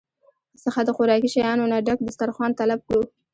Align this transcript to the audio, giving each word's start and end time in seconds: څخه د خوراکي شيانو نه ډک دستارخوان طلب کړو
څخه 0.63 0.79
د 0.83 0.89
خوراکي 0.95 1.29
شيانو 1.35 1.69
نه 1.71 1.77
ډک 1.87 1.99
دستارخوان 2.07 2.51
طلب 2.59 2.79
کړو 2.87 3.01